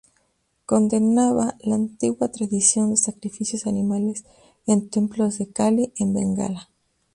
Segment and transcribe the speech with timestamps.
[0.65, 4.25] Condenaba la antigua tradición de sacrificios animales
[4.65, 6.69] en templos de Kali en Bengala.